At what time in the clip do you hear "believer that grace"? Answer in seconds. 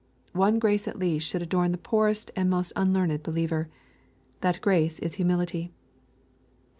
3.21-4.97